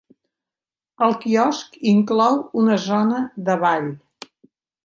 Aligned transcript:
El 1.07 1.13
quiosc 1.25 1.77
inclou 1.93 2.39
una 2.65 2.81
zona 2.89 3.23
de 3.51 3.59
ball. 3.67 3.91